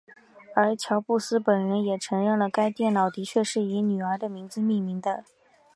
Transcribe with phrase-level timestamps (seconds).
[0.55, 5.23] 而乔布斯本人也承认了该电脑的确是以女儿的名字命名的。